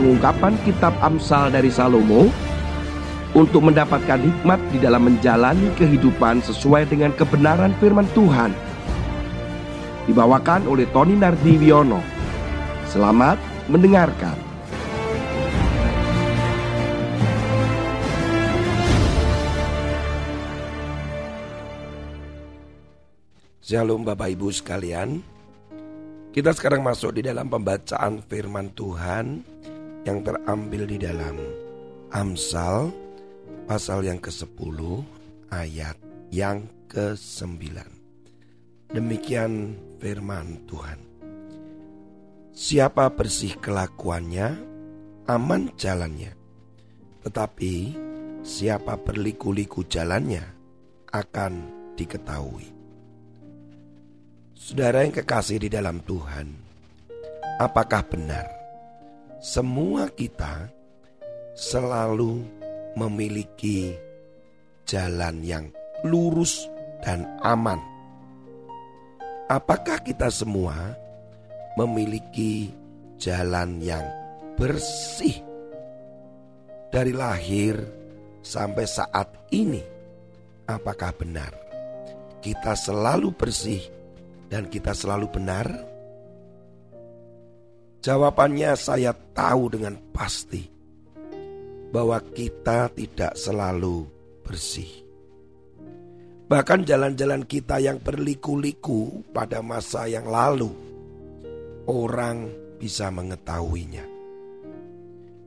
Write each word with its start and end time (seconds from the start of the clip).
pengungkapan 0.00 0.56
kitab 0.64 0.96
Amsal 1.04 1.52
dari 1.52 1.68
Salomo 1.68 2.32
untuk 3.36 3.68
mendapatkan 3.68 4.16
hikmat 4.16 4.56
di 4.72 4.80
dalam 4.80 5.04
menjalani 5.04 5.68
kehidupan 5.76 6.40
sesuai 6.40 6.88
dengan 6.88 7.12
kebenaran 7.12 7.76
firman 7.76 8.08
Tuhan. 8.16 8.56
Dibawakan 10.08 10.64
oleh 10.64 10.88
Tony 10.88 11.20
Nardiwiono. 11.20 12.00
Selamat 12.88 13.36
mendengarkan. 13.68 14.48
Shalom 23.60 24.02
Bapak 24.02 24.34
Ibu 24.34 24.50
sekalian 24.50 25.22
Kita 26.34 26.50
sekarang 26.50 26.82
masuk 26.82 27.14
di 27.14 27.22
dalam 27.22 27.46
pembacaan 27.46 28.18
firman 28.26 28.74
Tuhan 28.74 29.46
Yang 30.00 30.32
terambil 30.32 30.88
di 30.88 30.96
dalam 30.96 31.36
Amsal 32.10 32.90
pasal 33.70 34.02
yang 34.02 34.18
ke-10 34.18 34.78
ayat 35.52 35.94
yang 36.34 36.66
ke-9. 36.90 37.62
Demikian 38.90 39.78
firman 40.02 40.66
Tuhan. 40.66 40.98
Siapa 42.50 43.14
bersih 43.14 43.54
kelakuannya, 43.62 44.58
aman 45.30 45.70
jalannya. 45.78 46.34
Tetapi 47.22 47.74
siapa 48.42 48.98
berliku-liku 48.98 49.86
jalannya 49.86 50.42
akan 51.14 51.52
diketahui. 51.94 52.66
Saudara 54.58 55.06
yang 55.06 55.14
kekasih 55.14 55.62
di 55.62 55.68
dalam 55.70 56.02
Tuhan, 56.02 56.50
apakah 57.62 58.02
benar 58.10 58.59
semua 59.40 60.12
kita 60.12 60.68
selalu 61.56 62.44
memiliki 62.92 63.96
jalan 64.84 65.40
yang 65.40 65.64
lurus 66.04 66.68
dan 67.00 67.24
aman. 67.40 67.80
Apakah 69.48 70.04
kita 70.04 70.28
semua 70.28 70.92
memiliki 71.80 72.68
jalan 73.16 73.80
yang 73.80 74.04
bersih 74.60 75.40
dari 76.92 77.16
lahir 77.16 77.80
sampai 78.44 78.84
saat 78.84 79.48
ini? 79.56 79.80
Apakah 80.68 81.16
benar 81.16 81.50
kita 82.44 82.76
selalu 82.76 83.32
bersih 83.32 83.80
dan 84.52 84.68
kita 84.68 84.92
selalu 84.92 85.32
benar? 85.32 85.89
Jawabannya 88.00 88.72
saya 88.80 89.12
tahu 89.12 89.76
dengan 89.76 89.92
pasti 90.08 90.64
bahwa 91.92 92.16
kita 92.32 92.88
tidak 92.96 93.36
selalu 93.36 94.08
bersih. 94.40 94.88
Bahkan 96.48 96.88
jalan-jalan 96.88 97.44
kita 97.44 97.76
yang 97.76 98.00
berliku-liku 98.00 99.20
pada 99.36 99.60
masa 99.60 100.08
yang 100.08 100.26
lalu, 100.26 100.72
orang 101.92 102.48
bisa 102.80 103.12
mengetahuinya. 103.12 104.02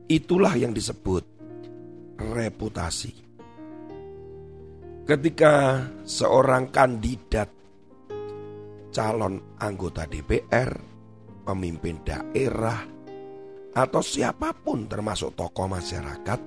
Itulah 0.06 0.54
yang 0.54 0.70
disebut 0.70 1.26
reputasi. 2.22 3.12
Ketika 5.04 5.84
seorang 6.06 6.70
kandidat 6.70 7.50
calon 8.94 9.42
anggota 9.58 10.06
DPR, 10.06 10.93
pemimpin 11.44 12.00
daerah, 12.02 12.80
atau 13.76 14.00
siapa 14.00 14.56
pun 14.56 14.88
termasuk 14.88 15.36
tokoh 15.36 15.68
masyarakat, 15.68 16.40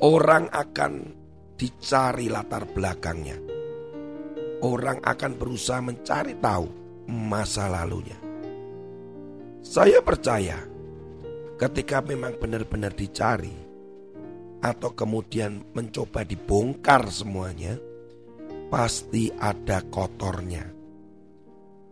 orang 0.00 0.48
akan 0.48 0.92
dicari 1.60 2.32
latar 2.32 2.64
belakangnya. 2.72 3.36
Orang 4.60 5.00
akan 5.04 5.32
berusaha 5.40 5.80
mencari 5.80 6.36
tahu 6.36 6.68
masa 7.08 7.68
lalunya. 7.68 8.16
Saya 9.60 10.00
percaya 10.00 10.60
ketika 11.60 12.00
memang 12.00 12.40
benar-benar 12.40 12.96
dicari 12.96 13.52
atau 14.60 14.92
kemudian 14.92 15.64
mencoba 15.76 16.24
dibongkar 16.24 17.08
semuanya, 17.08 17.76
pasti 18.68 19.32
ada 19.36 19.84
kotornya. 19.88 20.79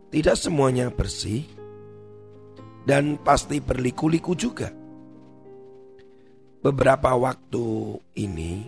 Tidak 0.08 0.36
semuanya 0.40 0.88
bersih, 0.88 1.44
dan 2.88 3.20
pasti 3.20 3.60
berliku-liku 3.60 4.32
juga. 4.32 4.72
Beberapa 6.64 7.12
waktu 7.12 7.66
ini, 8.16 8.64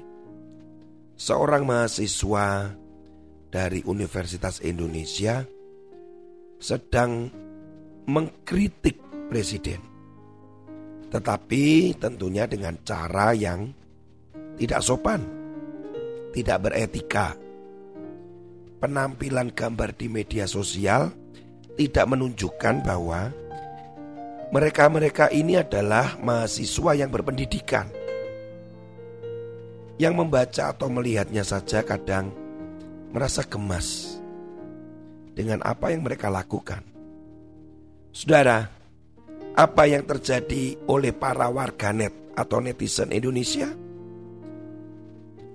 seorang 1.17 1.65
mahasiswa 1.65 2.77
dari 3.49 3.81
Universitas 3.89 4.61
Indonesia 4.61 5.41
sedang 6.61 7.33
mengkritik 8.05 9.01
presiden, 9.33 9.81
tetapi 11.09 11.97
tentunya 11.97 12.45
dengan 12.45 12.77
cara 12.85 13.33
yang 13.33 13.73
tidak 14.61 14.85
sopan, 14.85 15.25
tidak 16.37 16.69
beretika. 16.69 17.33
Penampilan 18.81 19.53
gambar 19.53 19.93
di 19.93 20.09
media 20.09 20.49
sosial 20.49 21.20
tidak 21.81 22.13
menunjukkan 22.13 22.85
bahwa 22.85 23.33
mereka-mereka 24.53 25.33
ini 25.33 25.57
adalah 25.57 26.21
mahasiswa 26.21 26.93
yang 26.93 27.09
berpendidikan. 27.09 27.89
Yang 29.97 30.15
membaca 30.21 30.77
atau 30.77 30.93
melihatnya 30.93 31.41
saja 31.41 31.81
kadang 31.81 32.37
merasa 33.17 33.41
gemas 33.49 34.21
dengan 35.33 35.65
apa 35.65 35.89
yang 35.89 36.05
mereka 36.05 36.29
lakukan. 36.29 36.85
Saudara, 38.13 38.69
apa 39.57 39.83
yang 39.89 40.05
terjadi 40.05 40.77
oleh 40.85 41.17
para 41.17 41.49
warganet 41.49 42.13
atau 42.37 42.61
netizen 42.61 43.09
Indonesia? 43.09 43.73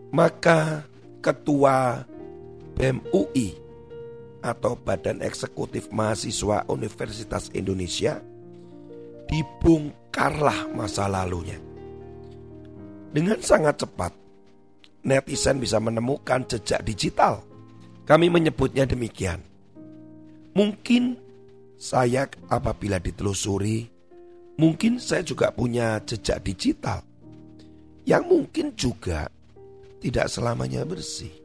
Maka 0.10 0.86
ketua 1.22 2.06
BEM 2.78 3.02
UI 3.14 3.65
atau 4.46 4.78
Badan 4.78 5.26
Eksekutif 5.26 5.90
Mahasiswa 5.90 6.70
Universitas 6.70 7.50
Indonesia 7.58 8.22
dibongkarlah 9.26 10.70
masa 10.70 11.10
lalunya. 11.10 11.58
Dengan 13.10 13.42
sangat 13.42 13.82
cepat, 13.82 14.14
netizen 15.02 15.58
bisa 15.58 15.82
menemukan 15.82 16.46
jejak 16.46 16.86
digital. 16.86 17.42
Kami 18.06 18.30
menyebutnya 18.30 18.86
demikian. 18.86 19.42
Mungkin 20.54 21.18
saya 21.76 22.30
apabila 22.48 23.02
ditelusuri, 23.02 23.90
mungkin 24.62 25.02
saya 25.02 25.26
juga 25.26 25.50
punya 25.50 25.98
jejak 26.06 26.46
digital 26.46 27.02
yang 28.06 28.30
mungkin 28.30 28.78
juga 28.78 29.28
tidak 30.00 30.30
selamanya 30.30 30.86
bersih. 30.86 31.45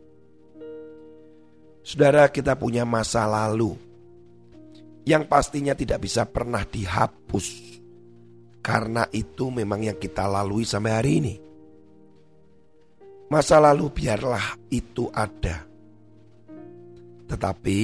Saudara, 1.80 2.28
kita 2.28 2.56
punya 2.56 2.84
masa 2.84 3.24
lalu 3.24 3.90
yang 5.08 5.24
pastinya 5.24 5.72
tidak 5.72 6.04
bisa 6.04 6.28
pernah 6.28 6.62
dihapus 6.62 7.70
karena 8.60 9.08
itu 9.10 9.48
memang 9.48 9.80
yang 9.80 9.96
kita 9.96 10.28
lalui 10.28 10.68
sampai 10.68 10.92
hari 10.92 11.12
ini. 11.24 11.34
Masa 13.30 13.62
lalu 13.62 13.88
biarlah 13.88 14.58
itu 14.68 15.08
ada. 15.14 15.64
Tetapi 17.30 17.80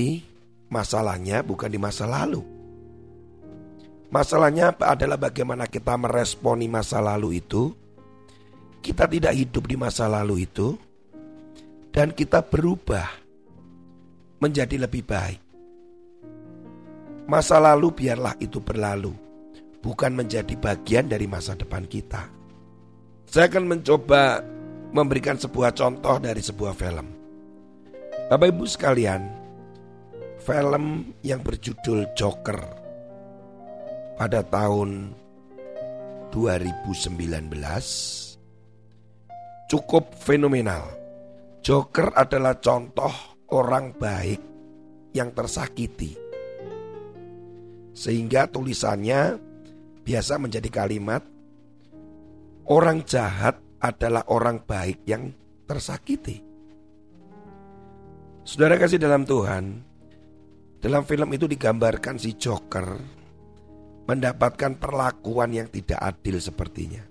masalahnya 0.69 1.41
bukan 1.47 1.71
di 1.71 1.79
masa 1.79 2.05
lalu. 2.05 2.43
Masalahnya 4.11 4.75
adalah 4.75 5.19
bagaimana 5.19 5.71
kita 5.71 5.95
meresponi 5.95 6.67
masa 6.67 6.99
lalu 7.03 7.41
itu. 7.43 7.73
Kita 8.83 9.11
tidak 9.11 9.35
hidup 9.35 9.67
di 9.67 9.75
masa 9.75 10.07
lalu 10.07 10.47
itu 10.47 10.79
dan 11.91 12.15
kita 12.15 12.39
berubah 12.39 13.26
menjadi 14.41 14.77
lebih 14.89 15.03
baik. 15.07 15.41
Masa 17.27 17.59
lalu 17.59 17.91
biarlah 17.91 18.39
itu 18.39 18.63
berlalu 18.63 19.11
bukan 19.83 20.15
menjadi 20.15 20.55
bagian 20.59 21.11
dari 21.11 21.27
masa 21.27 21.59
depan 21.59 21.87
kita. 21.87 22.27
Saya 23.27 23.51
akan 23.51 23.67
mencoba 23.67 24.43
memberikan 24.95 25.35
sebuah 25.35 25.75
contoh 25.75 26.23
dari 26.23 26.39
sebuah 26.39 26.75
film. 26.79 27.07
Bapak 28.27 28.49
Ibu 28.51 28.65
sekalian, 28.67 29.23
film 30.43 31.15
yang 31.27 31.43
berjudul 31.43 32.15
Joker 32.15 32.59
pada 34.19 34.43
tahun 34.47 35.15
2019 36.31 37.07
cukup 39.67 40.15
fenomenal. 40.15 40.83
Joker 41.63 42.15
adalah 42.15 42.55
contoh 42.63 43.36
orang 43.51 43.95
baik 43.95 44.41
yang 45.15 45.31
tersakiti. 45.33 46.19
Sehingga 47.97 48.51
tulisannya 48.51 49.41
biasa 50.05 50.37
menjadi 50.37 50.69
kalimat 50.69 51.25
orang 52.69 53.03
jahat 53.07 53.57
adalah 53.81 54.27
orang 54.29 54.61
baik 54.63 55.07
yang 55.09 55.33
tersakiti. 55.65 56.43
Saudara 58.47 58.79
kasih 58.79 59.03
dalam 59.03 59.27
Tuhan, 59.27 59.83
dalam 60.79 61.03
film 61.03 61.29
itu 61.35 61.51
digambarkan 61.51 62.15
si 62.21 62.39
Joker 62.39 62.87
mendapatkan 64.07 64.79
perlakuan 64.79 65.51
yang 65.51 65.67
tidak 65.67 65.99
adil 65.99 66.39
sepertinya. 66.39 67.03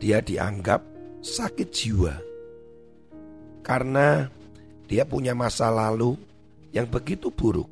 Dia 0.00 0.24
dianggap 0.24 0.80
sakit 1.20 1.68
jiwa 1.68 2.29
karena 3.60 4.28
dia 4.90 5.06
punya 5.06 5.32
masa 5.32 5.70
lalu 5.70 6.18
yang 6.74 6.90
begitu 6.90 7.30
buruk. 7.30 7.68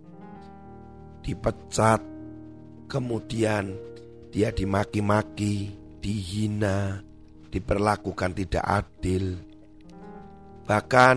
Dipecat, 1.25 2.01
kemudian 2.87 3.75
dia 4.31 4.55
dimaki-maki, 4.55 5.75
dihina, 5.99 7.03
diperlakukan 7.51 8.33
tidak 8.39 8.65
adil. 8.65 9.37
Bahkan 10.69 11.17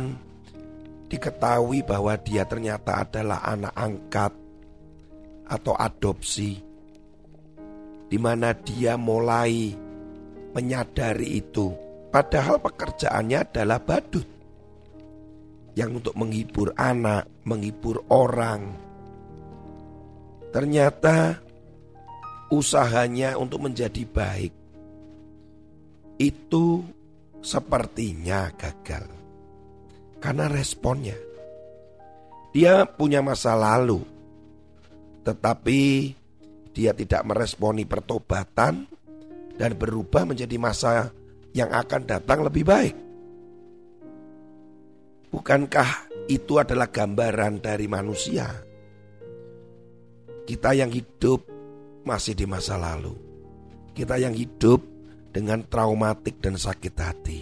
diketahui 1.12 1.83
bahwa 1.83 2.15
dia 2.15 2.47
ternyata 2.47 3.03
adalah 3.03 3.44
anak 3.44 3.75
angkat 3.75 4.33
atau 5.51 5.75
adopsi 5.75 6.71
di 8.07 8.15
mana 8.15 8.56
dia 8.56 8.95
mulai 8.95 9.75
menyadari 10.56 11.44
itu 11.44 11.75
padahal 12.12 12.63
pekerjaannya 12.63 13.39
adalah 13.44 13.83
badut 13.83 14.40
yang 15.81 15.97
untuk 15.97 16.13
menghibur 16.13 16.77
anak, 16.77 17.25
menghibur 17.41 18.05
orang. 18.13 18.77
Ternyata 20.53 21.41
usahanya 22.53 23.33
untuk 23.41 23.65
menjadi 23.65 24.05
baik 24.05 24.53
itu 26.21 26.85
sepertinya 27.41 28.53
gagal. 28.53 29.09
Karena 30.21 30.45
responnya. 30.45 31.17
Dia 32.53 32.85
punya 32.85 33.25
masa 33.25 33.57
lalu. 33.57 34.05
Tetapi 35.25 35.81
dia 36.77 36.93
tidak 36.93 37.25
meresponi 37.25 37.89
pertobatan 37.89 38.85
dan 39.57 39.71
berubah 39.73 40.29
menjadi 40.29 40.61
masa 40.61 41.09
yang 41.57 41.73
akan 41.73 42.05
datang 42.05 42.45
lebih 42.45 42.69
baik. 42.69 43.10
Bukankah 45.31 46.11
itu 46.27 46.59
adalah 46.59 46.91
gambaran 46.91 47.63
dari 47.63 47.87
manusia? 47.87 48.51
Kita 50.43 50.75
yang 50.75 50.91
hidup 50.91 51.47
masih 52.03 52.35
di 52.35 52.43
masa 52.43 52.75
lalu. 52.75 53.15
Kita 53.95 54.19
yang 54.19 54.35
hidup 54.35 54.83
dengan 55.31 55.63
traumatik 55.63 56.43
dan 56.43 56.59
sakit 56.59 56.95
hati. 56.99 57.39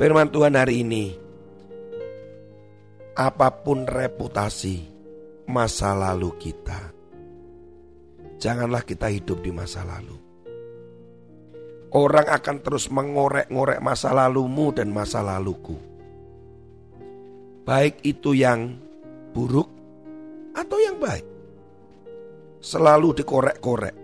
Firman 0.00 0.32
Tuhan 0.32 0.56
hari 0.56 0.80
ini, 0.80 1.12
apa 3.20 3.52
pun 3.60 3.84
reputasi 3.84 4.80
masa 5.44 5.92
lalu 5.92 6.32
kita, 6.40 6.88
janganlah 8.40 8.80
kita 8.80 9.12
hidup 9.12 9.44
di 9.44 9.52
masa 9.52 9.84
lalu. 9.84 10.16
Orang 11.92 12.26
akan 12.32 12.56
terus 12.64 12.88
mengorek-ngorek 12.88 13.84
masa 13.84 14.10
lalumu 14.16 14.72
dan 14.72 14.88
masa 14.88 15.20
laluku 15.20 15.93
baik 17.64 18.04
itu 18.04 18.36
yang 18.36 18.76
buruk 19.32 19.68
atau 20.52 20.78
yang 20.78 21.00
baik. 21.00 21.26
Selalu 22.60 23.24
dikorek-korek. 23.24 23.96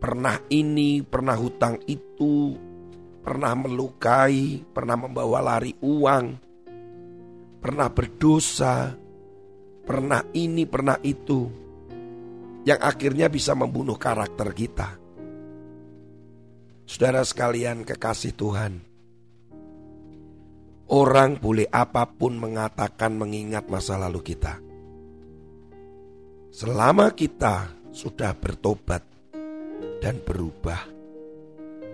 Pernah 0.00 0.42
ini, 0.50 1.04
pernah 1.04 1.36
hutang 1.36 1.78
itu, 1.86 2.56
pernah 3.20 3.52
melukai, 3.52 4.64
pernah 4.64 4.96
membawa 4.96 5.38
lari 5.44 5.76
uang, 5.76 6.26
pernah 7.60 7.88
berdosa, 7.92 8.96
pernah 9.84 10.24
ini, 10.32 10.64
pernah 10.64 10.96
itu, 11.04 11.40
yang 12.64 12.80
akhirnya 12.80 13.28
bisa 13.28 13.52
membunuh 13.52 14.00
karakter 14.00 14.56
kita. 14.56 14.96
Saudara 16.88 17.20
sekalian, 17.20 17.84
kekasih 17.84 18.32
Tuhan, 18.34 18.89
Orang 20.90 21.38
boleh 21.38 21.70
apa 21.70 22.02
pun 22.02 22.34
mengatakan 22.34 23.14
mengingat 23.14 23.70
masa 23.70 23.94
lalu 23.94 24.26
kita. 24.26 24.58
Selama 26.50 27.14
kita 27.14 27.70
sudah 27.94 28.34
bertobat 28.34 28.98
dan 30.02 30.18
berubah 30.18 30.82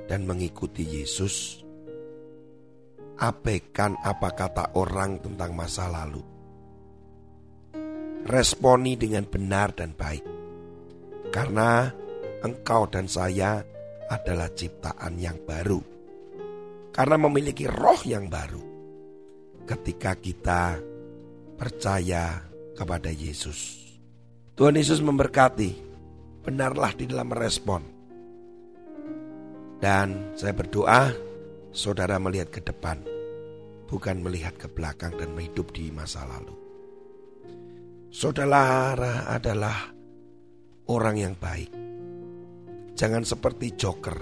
dan 0.09 0.25
mengikuti 0.25 0.81
Yesus, 0.81 1.61
abaikan 3.21 4.01
apa 4.01 4.33
kata 4.33 4.73
orang 4.81 5.21
tentang 5.21 5.53
masa 5.53 5.93
lalu. 5.93 6.25
Responi 8.25 8.97
dengan 8.97 9.29
benar 9.29 9.77
dan 9.77 9.93
baik. 9.93 10.25
Karena 11.29 11.85
engkau 12.41 12.89
dan 12.89 13.13
saya 13.13 13.61
adalah 14.09 14.49
ciptaan 14.57 15.21
yang 15.21 15.37
baru. 15.45 15.85
Karena 16.97 17.21
memiliki 17.21 17.69
roh 17.69 18.01
yang 18.09 18.33
baru 18.33 18.76
ketika 19.67 20.15
kita 20.15 20.79
percaya 21.59 22.41
kepada 22.79 23.11
Yesus. 23.11 23.83
Tuhan 24.55 24.79
Yesus 24.79 25.03
memberkati, 25.03 25.75
benarlah 26.47 26.95
di 26.95 27.05
dalam 27.11 27.29
merespon. 27.29 27.83
Dan 29.77 30.33
saya 30.39 30.57
berdoa 30.57 31.13
saudara 31.75 32.17
melihat 32.17 32.49
ke 32.49 32.65
depan, 32.65 33.03
bukan 33.91 34.25
melihat 34.25 34.57
ke 34.57 34.71
belakang 34.71 35.13
dan 35.19 35.37
hidup 35.37 35.75
di 35.75 35.93
masa 35.93 36.25
lalu. 36.25 36.55
Saudara 38.09 39.29
adalah 39.29 39.93
orang 40.89 41.17
yang 41.21 41.35
baik. 41.37 41.69
Jangan 42.97 43.29
seperti 43.29 43.77
joker 43.77 44.17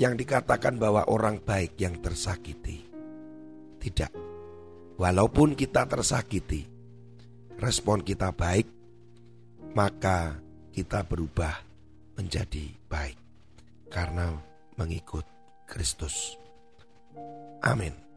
yang 0.00 0.16
dikatakan 0.16 0.80
bahwa 0.80 1.04
orang 1.12 1.42
baik 1.44 1.76
yang 1.76 2.00
tersakiti. 2.00 2.80
Tidak. 3.76 4.27
Walaupun 4.98 5.54
kita 5.54 5.86
tersakiti, 5.86 6.66
respon 7.62 8.02
kita 8.02 8.34
baik, 8.34 8.66
maka 9.78 10.42
kita 10.74 11.06
berubah 11.06 11.54
menjadi 12.18 12.66
baik 12.90 13.18
karena 13.94 14.34
mengikut 14.74 15.22
Kristus. 15.70 16.34
Amin. 17.62 18.07